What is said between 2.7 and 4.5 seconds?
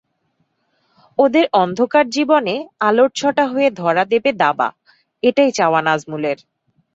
আলোর ছটা হয়ে ধরা দেবে